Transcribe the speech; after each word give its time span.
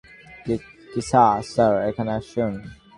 কিছা 0.91 1.23
sir, 1.51 1.73
এখানে 1.89 2.11
আসুন। 2.19 2.53